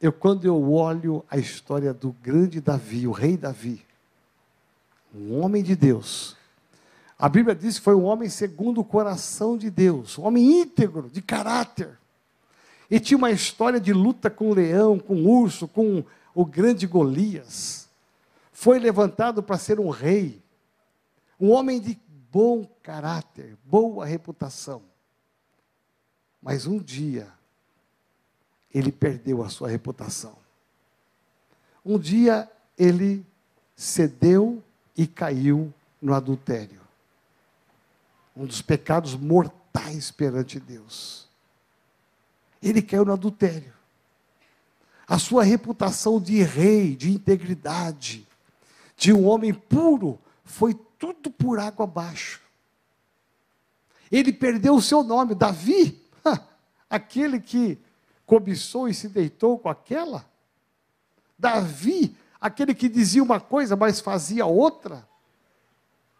[0.00, 3.84] Eu, quando eu olho a história do grande Davi, o rei Davi,
[5.12, 6.36] um homem de Deus,
[7.18, 11.10] a Bíblia diz que foi um homem segundo o coração de Deus, um homem íntegro,
[11.10, 11.98] de caráter.
[12.90, 16.86] E tinha uma história de luta com o leão, com o urso, com o grande
[16.86, 17.88] Golias.
[18.52, 20.42] Foi levantado para ser um rei,
[21.38, 21.98] um homem de
[22.30, 24.82] bom caráter, boa reputação.
[26.40, 27.28] Mas um dia,
[28.72, 30.36] ele perdeu a sua reputação.
[31.84, 33.24] Um dia ele
[33.74, 34.62] cedeu
[34.96, 36.80] e caiu no adultério.
[38.36, 41.25] Um dos pecados mortais perante Deus.
[42.66, 43.72] Ele caiu no adultério.
[45.06, 48.26] A sua reputação de rei, de integridade,
[48.96, 52.40] de um homem puro, foi tudo por água abaixo.
[54.10, 56.02] Ele perdeu o seu nome, Davi,
[56.90, 57.78] aquele que
[58.24, 60.28] cobiçou e se deitou com aquela?
[61.38, 65.08] Davi, aquele que dizia uma coisa, mas fazia outra?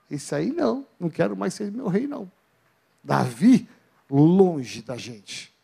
[0.08, 2.30] Isso aí não, não quero mais ser meu rei, não.
[3.02, 3.68] Davi,
[4.08, 5.55] longe da gente.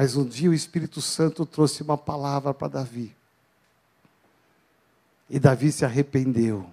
[0.00, 3.12] Mas um dia o Espírito Santo trouxe uma palavra para Davi.
[5.28, 6.70] E Davi se arrependeu.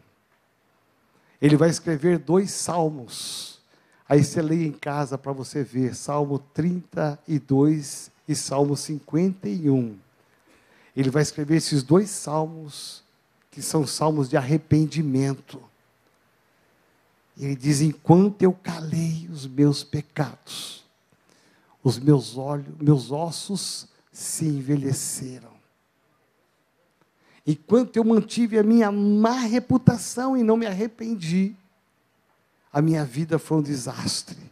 [1.42, 3.60] Ele vai escrever dois salmos.
[4.08, 9.98] Aí você lê em casa para você ver, Salmo 32 e Salmo 51.
[10.96, 13.04] Ele vai escrever esses dois salmos,
[13.50, 15.60] que são salmos de arrependimento.
[17.36, 20.85] Ele diz: Enquanto eu calei os meus pecados,
[21.86, 25.52] os meus olhos, meus ossos se envelheceram.
[27.45, 31.56] Enquanto eu mantive a minha má reputação e não me arrependi,
[32.74, 34.52] a minha vida foi um desastre.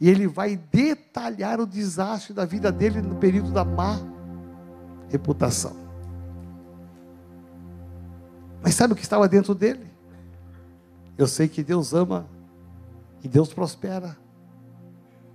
[0.00, 3.98] E ele vai detalhar o desastre da vida dele no período da má
[5.08, 5.76] reputação.
[8.62, 9.90] Mas sabe o que estava dentro dele?
[11.16, 12.24] Eu sei que Deus ama
[13.24, 14.16] e Deus prospera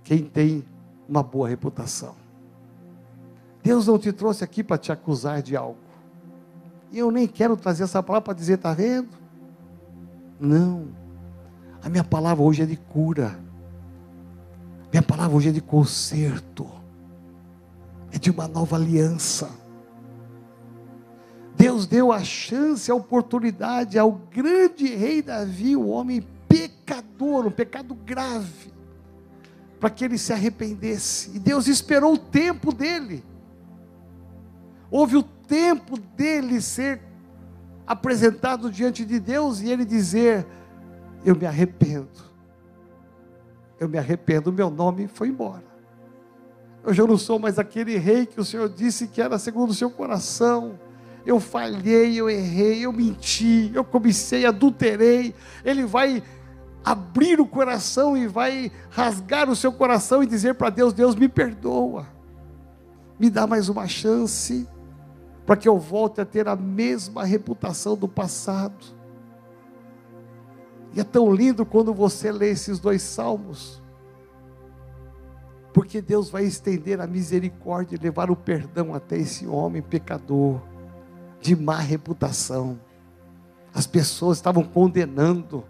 [0.02, 0.64] quem tem
[1.08, 2.14] uma boa reputação.
[3.62, 5.78] Deus não te trouxe aqui para te acusar de algo.
[6.92, 9.08] E eu nem quero trazer essa palavra para dizer, está vendo?
[10.38, 10.88] Não.
[11.82, 13.38] A minha palavra hoje é de cura.
[14.92, 16.68] Minha palavra hoje é de conserto.
[18.12, 19.50] É de uma nova aliança.
[21.56, 27.94] Deus deu a chance, a oportunidade ao grande rei Davi, o homem pecador, um pecado
[27.94, 28.73] grave,
[29.84, 31.36] para que ele se arrependesse.
[31.36, 33.22] E Deus esperou o tempo dele.
[34.90, 37.02] Houve o tempo dele ser
[37.86, 40.46] apresentado diante de Deus e ele dizer:
[41.22, 42.08] Eu me arrependo.
[43.78, 45.64] Eu me arrependo, meu nome foi embora.
[46.82, 49.90] Eu não sou mais aquele rei que o Senhor disse que era segundo o seu
[49.90, 50.78] coração
[51.26, 55.34] eu falhei, eu errei, eu menti, eu comecei, adulterei.
[55.64, 56.22] Ele vai
[56.84, 61.28] abrir o coração e vai rasgar o seu coração e dizer para Deus: Deus me
[61.28, 62.06] perdoa,
[63.18, 64.68] me dá mais uma chance,
[65.46, 68.84] para que eu volte a ter a mesma reputação do passado.
[70.92, 73.82] E é tão lindo quando você lê esses dois salmos,
[75.72, 80.60] porque Deus vai estender a misericórdia e levar o perdão até esse homem pecador
[81.40, 82.78] de má reputação.
[83.74, 85.64] As pessoas estavam condenando.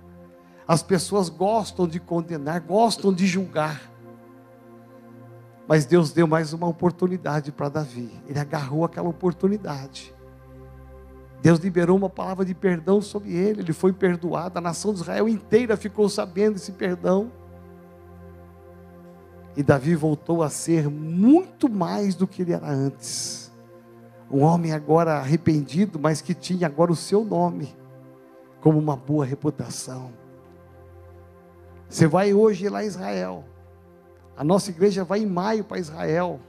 [0.67, 3.81] As pessoas gostam de condenar, gostam de julgar.
[5.67, 8.11] Mas Deus deu mais uma oportunidade para Davi.
[8.27, 10.15] Ele agarrou aquela oportunidade.
[11.43, 13.61] Deus liberou uma palavra de perdão sobre ele.
[13.61, 14.59] Ele foi perdoado.
[14.59, 17.31] A nação de Israel inteira ficou sabendo esse perdão.
[19.57, 23.45] E Davi voltou a ser muito mais do que ele era antes
[24.31, 27.75] um homem agora arrependido, mas que tinha agora o seu nome
[28.61, 30.11] como uma boa reputação.
[31.95, 33.45] Você vai hoje lá em Israel.
[34.37, 36.41] A nossa igreja vai em maio para Israel.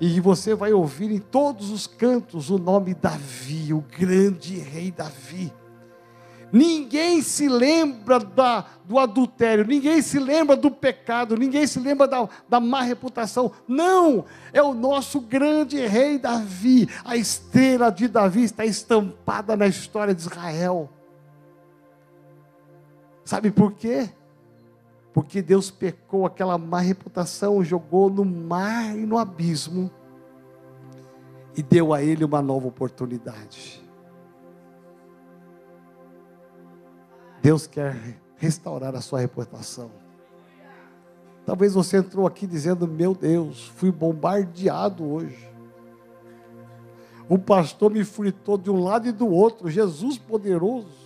[0.00, 5.52] E você vai ouvir em todos os cantos o nome Davi, o grande rei Davi.
[6.50, 12.26] Ninguém se lembra da, do adultério, ninguém se lembra do pecado, ninguém se lembra da,
[12.48, 13.52] da má reputação.
[13.68, 14.24] Não,
[14.54, 16.88] é o nosso grande rei Davi.
[17.04, 20.88] A estrela de Davi está estampada na história de Israel.
[23.24, 24.10] Sabe por quê?
[25.12, 29.90] Porque Deus pecou aquela má reputação, jogou no mar e no abismo
[31.56, 33.82] e deu a ele uma nova oportunidade.
[37.42, 39.90] Deus quer restaurar a sua reputação.
[41.44, 45.50] Talvez você entrou aqui dizendo: Meu Deus, fui bombardeado hoje.
[47.28, 49.68] O pastor me fritou de um lado e do outro.
[49.68, 51.01] Jesus poderoso.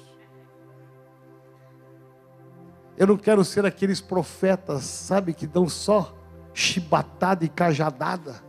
[2.96, 6.14] Eu não quero ser aqueles profetas, sabe, que dão só
[6.54, 8.42] chibatada e cajadada.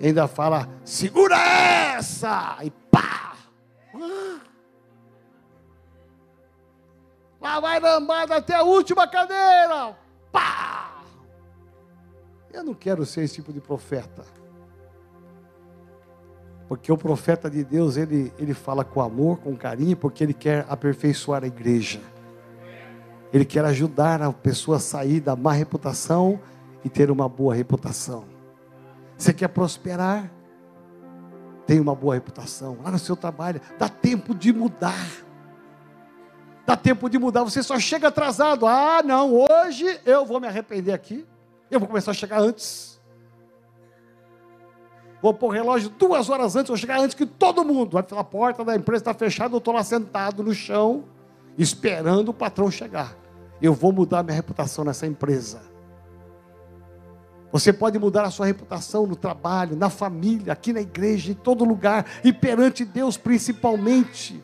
[0.00, 2.58] E ainda fala: segura essa!
[2.62, 3.36] E pá!
[7.40, 9.96] Lá vai lambada até a última cadeira.
[10.32, 11.02] Pá!
[12.52, 14.24] Eu não quero ser esse tipo de profeta.
[16.68, 20.66] Porque o profeta de Deus, ele, ele fala com amor, com carinho, porque ele quer
[20.68, 22.00] aperfeiçoar a igreja.
[23.32, 26.40] Ele quer ajudar a pessoa a sair da má reputação
[26.84, 28.24] e ter uma boa reputação.
[29.16, 30.30] Você quer prosperar?
[31.66, 32.78] Tem uma boa reputação.
[32.82, 35.06] Lá no seu trabalho, dá tempo de mudar
[36.70, 38.64] dá tempo de mudar, você só chega atrasado.
[38.64, 41.26] Ah, não, hoje eu vou me arrepender aqui.
[41.68, 43.00] Eu vou começar a chegar antes.
[45.20, 47.98] Vou pôr o relógio duas horas antes, vou chegar antes que todo mundo.
[47.98, 51.04] A porta da empresa está fechada, eu estou lá sentado no chão,
[51.58, 53.16] esperando o patrão chegar.
[53.60, 55.60] Eu vou mudar minha reputação nessa empresa.
[57.52, 61.64] Você pode mudar a sua reputação no trabalho, na família, aqui na igreja, em todo
[61.64, 64.42] lugar e perante Deus principalmente.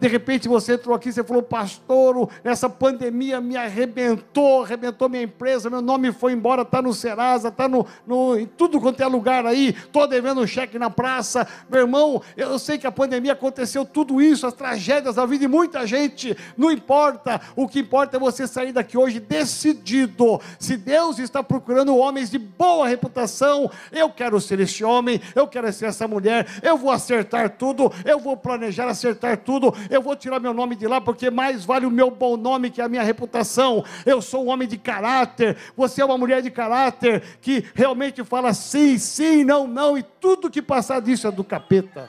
[0.00, 5.68] De repente você entrou aqui, você falou, pastor, essa pandemia me arrebentou, arrebentou minha empresa,
[5.68, 9.44] meu nome foi embora, está no Serasa, está no, no, em tudo quanto é lugar
[9.44, 11.46] aí, estou devendo um cheque na praça.
[11.68, 15.48] Meu irmão, eu sei que a pandemia aconteceu tudo isso, as tragédias da vida de
[15.48, 20.40] muita gente, não importa, o que importa é você sair daqui hoje decidido.
[20.58, 25.72] Se Deus está procurando homens de boa reputação, eu quero ser esse homem, eu quero
[25.72, 30.38] ser essa mulher, eu vou acertar tudo, eu vou planejar acertar tudo, eu vou tirar
[30.38, 33.84] meu nome de lá, porque mais vale o meu bom nome que a minha reputação.
[34.06, 38.54] Eu sou um homem de caráter, você é uma mulher de caráter que realmente fala
[38.54, 42.08] sim, sim, não, não, e tudo que passar disso é do capeta.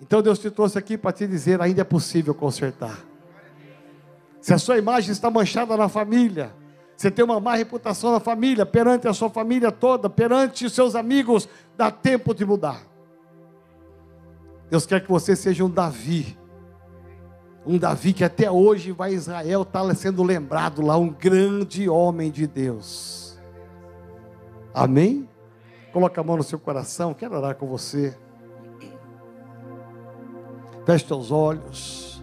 [0.00, 3.04] Então Deus te trouxe aqui para te dizer: ainda é possível consertar.
[4.40, 6.52] Se a sua imagem está manchada na família,
[6.96, 10.94] você tem uma má reputação na família, perante a sua família toda, perante os seus
[10.94, 12.89] amigos, dá tempo de mudar.
[14.70, 16.38] Deus quer que você seja um Davi.
[17.66, 22.30] Um Davi que até hoje vai a Israel, está sendo lembrado lá, um grande homem
[22.30, 23.38] de Deus.
[24.72, 25.28] Amém?
[25.92, 28.16] Coloca a mão no seu coração, quero orar com você.
[30.86, 32.22] Feche teus olhos.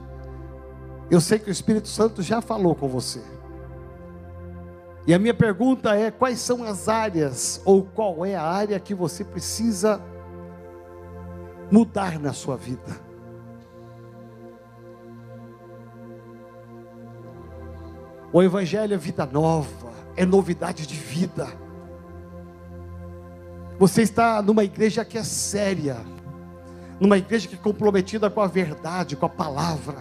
[1.12, 3.22] Eu sei que o Espírito Santo já falou com você.
[5.06, 8.94] E a minha pergunta é: quais são as áreas, ou qual é a área que
[8.94, 10.02] você precisa
[11.72, 13.08] mudar na sua vida?
[18.32, 21.48] O Evangelho é vida nova, é novidade de vida.
[23.80, 25.98] Você está numa igreja que é séria,
[27.00, 29.98] numa igreja que é comprometida com a verdade, com a palavra,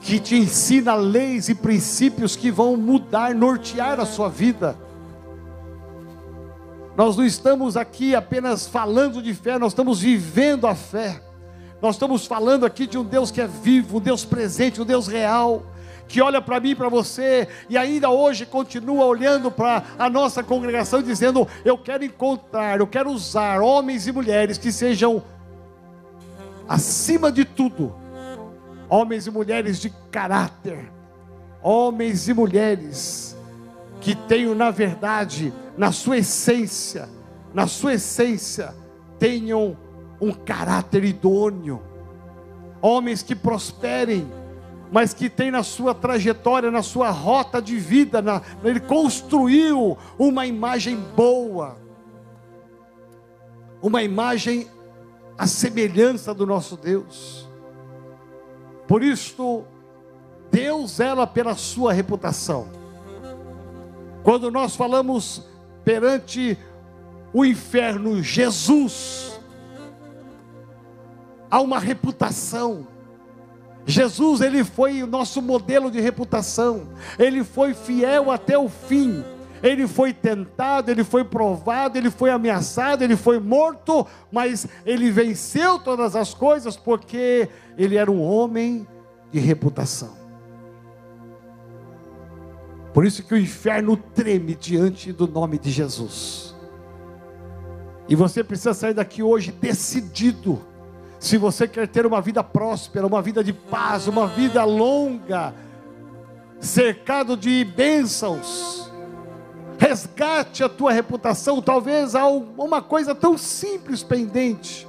[0.00, 4.76] que te ensina leis e princípios que vão mudar, nortear a sua vida.
[6.98, 11.22] Nós não estamos aqui apenas falando de fé, nós estamos vivendo a fé.
[11.80, 15.06] Nós estamos falando aqui de um Deus que é vivo, um Deus presente, um Deus
[15.06, 15.62] real,
[16.08, 21.00] que olha para mim, para você, e ainda hoje continua olhando para a nossa congregação,
[21.00, 25.22] dizendo: Eu quero encontrar, eu quero usar homens e mulheres que sejam
[26.68, 27.94] acima de tudo,
[28.88, 30.90] homens e mulheres de caráter,
[31.62, 33.36] homens e mulheres
[34.00, 37.08] que tenham, na verdade, na sua essência,
[37.54, 38.74] na sua essência,
[39.16, 39.76] tenham
[40.20, 41.80] um caráter idôneo,
[42.82, 44.28] homens que prosperem,
[44.90, 50.46] mas que tem na sua trajetória, na sua rota de vida, na, ele construiu uma
[50.46, 51.76] imagem boa,
[53.80, 54.66] uma imagem
[55.38, 57.48] a semelhança do nosso Deus.
[58.88, 59.64] Por isto,
[60.50, 62.66] Deus zela pela sua reputação.
[64.24, 65.46] Quando nós falamos
[65.88, 66.58] perante
[67.32, 69.40] o inferno, Jesus,
[71.50, 72.86] há uma reputação.
[73.86, 76.88] Jesus, ele foi o nosso modelo de reputação.
[77.18, 79.24] Ele foi fiel até o fim
[79.60, 85.80] ele foi tentado, ele foi provado, ele foi ameaçado, ele foi morto, mas ele venceu
[85.80, 88.86] todas as coisas porque ele era um homem
[89.32, 90.17] de reputação.
[92.98, 96.52] Por isso que o inferno treme diante do nome de Jesus.
[98.08, 100.60] E você precisa sair daqui hoje decidido.
[101.20, 105.54] Se você quer ter uma vida próspera, uma vida de paz, uma vida longa,
[106.58, 108.90] cercado de bênçãos,
[109.78, 111.62] resgate a tua reputação.
[111.62, 114.88] Talvez há uma coisa tão simples pendente.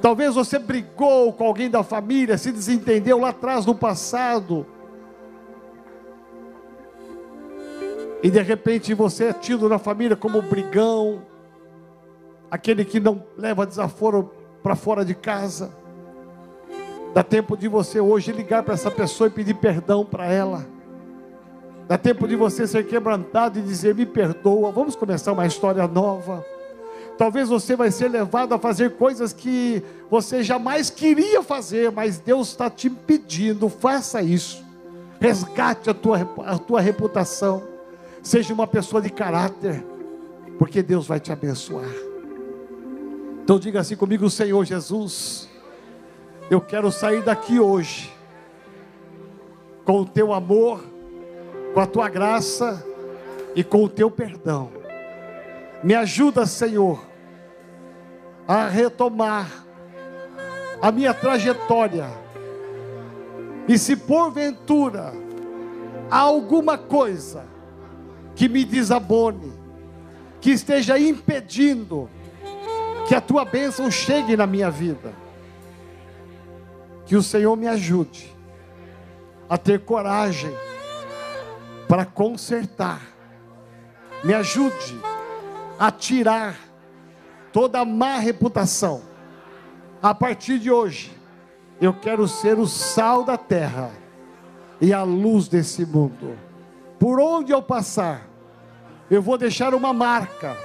[0.00, 4.66] Talvez você brigou com alguém da família, se desentendeu lá atrás no passado.
[8.22, 11.22] E de repente você é tido na família como brigão,
[12.50, 15.70] aquele que não leva desaforo para fora de casa.
[17.14, 20.66] Dá tempo de você hoje ligar para essa pessoa e pedir perdão para ela.
[21.86, 26.44] Dá tempo de você ser quebrantado e dizer: Me perdoa, vamos começar uma história nova.
[27.16, 32.48] Talvez você vai ser levado a fazer coisas que você jamais queria fazer, mas Deus
[32.48, 34.62] está te pedindo: faça isso.
[35.20, 37.77] Resgate a tua, a tua reputação.
[38.28, 39.82] Seja uma pessoa de caráter,
[40.58, 41.88] porque Deus vai te abençoar.
[43.42, 45.48] Então diga assim comigo, Senhor Jesus,
[46.50, 48.12] eu quero sair daqui hoje
[49.82, 50.84] com o teu amor
[51.72, 52.84] com a tua graça
[53.56, 54.68] e com o teu perdão.
[55.82, 57.02] Me ajuda, Senhor,
[58.46, 59.64] a retomar
[60.82, 62.10] a minha trajetória.
[63.66, 65.14] E se porventura
[66.10, 67.56] alguma coisa
[68.38, 69.52] que me desabone,
[70.40, 72.08] que esteja impedindo
[73.08, 75.14] Que a tua bênção chegue na minha vida.
[77.06, 78.30] Que o Senhor me ajude
[79.48, 80.54] a ter coragem
[81.88, 83.00] para consertar.
[84.22, 85.00] Me ajude
[85.78, 86.58] a tirar
[87.50, 89.00] toda a má reputação.
[90.02, 91.10] A partir de hoje,
[91.80, 93.90] eu quero ser o sal da terra
[94.82, 96.36] e a luz desse mundo.
[96.98, 98.27] Por onde eu passar,
[99.10, 100.56] eu vou deixar uma marca,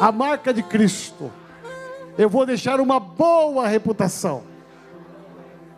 [0.00, 1.30] a marca de Cristo.
[2.18, 4.42] Eu vou deixar uma boa reputação,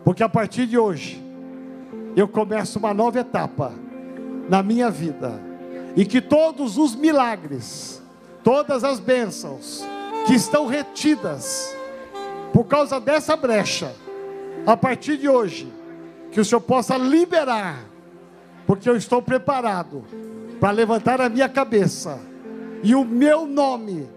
[0.03, 1.23] porque a partir de hoje,
[2.15, 3.71] eu começo uma nova etapa
[4.49, 5.39] na minha vida,
[5.95, 8.01] e que todos os milagres,
[8.43, 9.85] todas as bênçãos
[10.25, 11.73] que estão retidas
[12.51, 13.93] por causa dessa brecha,
[14.65, 15.71] a partir de hoje,
[16.31, 17.85] que o Senhor possa liberar,
[18.65, 20.03] porque eu estou preparado
[20.63, 22.17] para levantar a minha cabeça
[22.81, 24.07] e o meu nome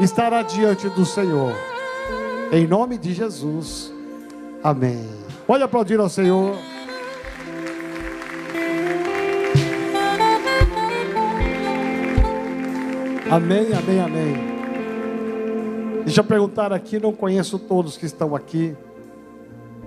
[0.00, 1.52] estará diante do Senhor.
[2.50, 3.92] Em nome de Jesus.
[4.64, 5.06] Amém.
[5.46, 6.56] Pode aplaudir ao Senhor.
[13.30, 14.34] Amém, amém, amém.
[16.06, 18.74] Deixa eu perguntar aqui, não conheço todos que estão aqui.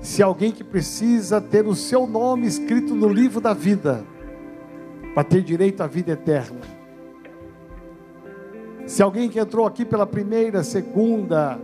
[0.02, 4.06] Se alguém que precisa ter o seu nome escrito no livro da vida,
[5.20, 6.61] para ter direito à vida eterna.
[8.88, 11.59] Se alguém que entrou aqui pela primeira, segunda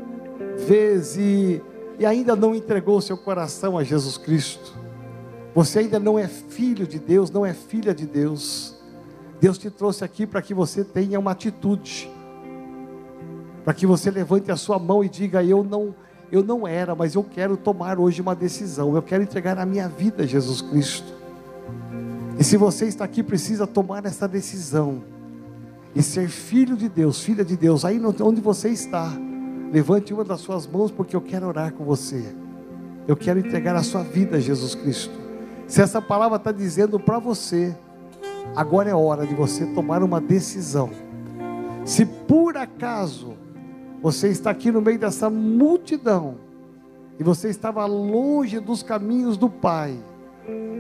[0.68, 1.64] vez e,
[1.98, 4.78] e ainda não entregou seu coração a Jesus Cristo,
[5.54, 8.76] você ainda não é filho de Deus, não é filha de Deus.
[9.40, 12.12] Deus te trouxe aqui para que você tenha uma atitude,
[13.64, 15.96] para que você levante a sua mão e diga: Eu não,
[16.30, 19.88] eu não era, mas eu quero tomar hoje uma decisão, eu quero entregar a minha
[19.88, 21.15] vida a Jesus Cristo.
[22.46, 25.04] Se você está aqui, precisa tomar essa decisão
[25.96, 29.12] e ser filho de Deus, filha de Deus, aí onde você está,
[29.72, 32.24] levante uma das suas mãos, porque eu quero orar com você.
[33.08, 35.14] Eu quero entregar a sua vida a Jesus Cristo.
[35.68, 37.76] Se essa palavra está dizendo para você,
[38.54, 40.90] Agora é hora de você tomar uma decisão.
[41.84, 43.34] Se por acaso
[44.02, 46.36] você está aqui no meio dessa multidão
[47.20, 49.98] e você estava longe dos caminhos do Pai,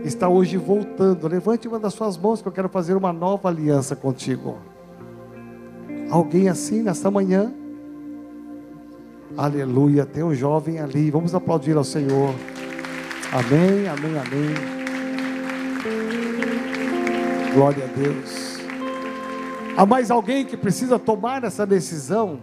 [0.03, 3.95] está hoje voltando, levante uma das suas mãos que eu quero fazer uma nova aliança
[3.95, 4.57] contigo.
[6.09, 7.53] Alguém assim nesta manhã?
[9.35, 12.33] Aleluia, tem um jovem ali, vamos aplaudir ao Senhor.
[13.31, 14.55] Amém, amém, amém.
[17.53, 18.59] Glória a Deus.
[19.75, 22.39] Há mais alguém que precisa tomar essa decisão?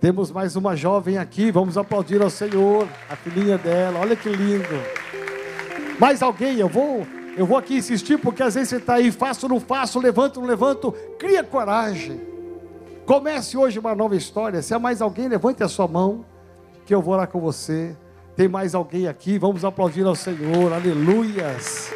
[0.00, 4.97] Temos mais uma jovem aqui, vamos aplaudir ao Senhor, a filhinha dela, olha que lindo.
[5.98, 9.48] Mais alguém, eu vou, eu vou aqui insistir, porque às vezes você está aí, faço
[9.48, 12.20] não faço, levanto não levanto, cria coragem.
[13.04, 14.60] Comece hoje uma nova história.
[14.62, 16.24] Se há mais alguém, levante a sua mão,
[16.84, 17.96] que eu vou lá com você.
[18.36, 21.90] Tem mais alguém aqui, vamos aplaudir ao Senhor, aleluias.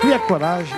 [0.00, 0.76] Cria coragem.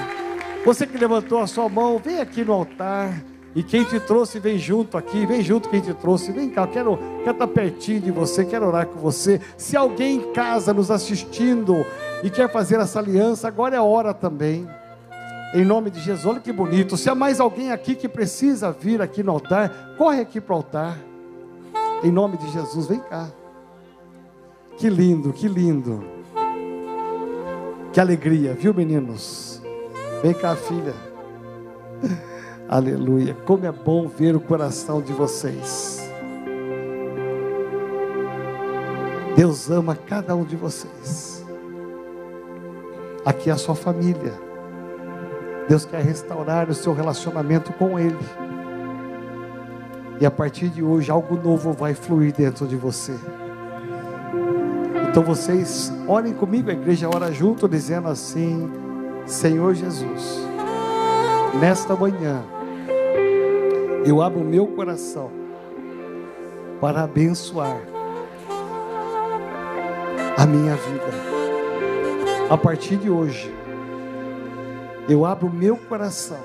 [0.64, 3.22] Você que levantou a sua mão, vem aqui no altar.
[3.54, 6.98] E quem te trouxe, vem junto aqui, vem junto quem te trouxe, vem cá, quero,
[7.18, 9.40] quero estar pertinho de você, quero orar com você.
[9.56, 11.86] Se alguém em casa nos assistindo
[12.24, 14.68] e quer fazer essa aliança, agora é hora também.
[15.54, 16.96] Em nome de Jesus, olha que bonito.
[16.96, 20.56] Se há mais alguém aqui que precisa vir aqui no altar, corre aqui para o
[20.56, 20.98] altar.
[22.02, 23.28] Em nome de Jesus, vem cá.
[24.76, 26.04] Que lindo, que lindo.
[27.92, 29.62] Que alegria, viu, meninos?
[30.20, 30.94] Vem cá, filha.
[32.68, 33.36] Aleluia.
[33.44, 36.00] Como é bom ver o coração de vocês.
[39.36, 41.44] Deus ama cada um de vocês.
[43.24, 44.32] Aqui é a sua família.
[45.68, 48.18] Deus quer restaurar o seu relacionamento com Ele.
[50.20, 53.14] E a partir de hoje, algo novo vai fluir dentro de você.
[55.10, 58.70] Então vocês orem comigo, a igreja ora junto, dizendo assim:
[59.26, 60.40] Senhor Jesus,
[61.60, 62.42] nesta manhã,
[64.04, 65.30] eu abro o meu coração
[66.80, 67.80] para abençoar
[70.36, 71.34] a minha vida.
[72.50, 73.52] A partir de hoje,
[75.08, 76.40] eu abro o meu coração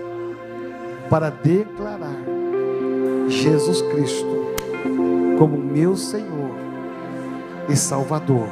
[1.09, 2.15] para declarar
[3.27, 4.53] Jesus Cristo
[5.37, 6.51] como meu Senhor
[7.67, 8.47] e Salvador.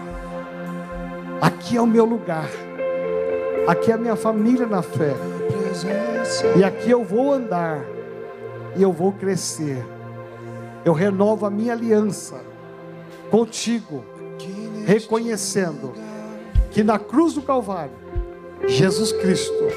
[1.41, 2.49] Aqui é o meu lugar.
[3.67, 5.13] Aqui é a minha família na fé.
[6.55, 7.85] E aqui eu vou andar.
[8.75, 9.85] E eu vou crescer.
[10.85, 12.35] Eu renovo a minha aliança
[13.29, 14.05] contigo,
[14.85, 15.93] reconhecendo
[16.71, 17.91] que na cruz do Calvário,
[18.67, 19.67] Jesus Cristo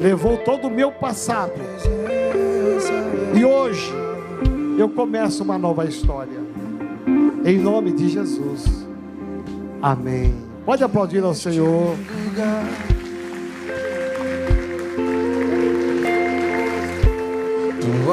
[0.00, 1.60] levou todo o meu passado.
[3.34, 3.92] E hoje
[4.78, 6.38] eu começo uma nova história.
[7.44, 8.86] Em nome de Jesus.
[9.82, 10.34] Amém.
[10.64, 11.96] Pode aplaudir ao Senhor.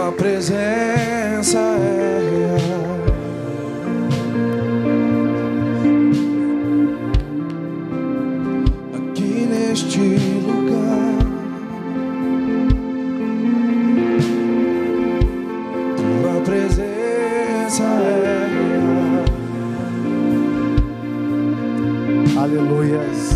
[0.06, 2.86] Tua presença é real.
[8.94, 10.00] Aqui neste
[10.46, 11.26] lugar,
[15.98, 19.24] tua presença é real.
[22.44, 23.34] Aleluias.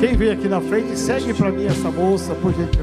[0.00, 2.78] Quem veio aqui na frente, segue para mim essa moça, por gentileza.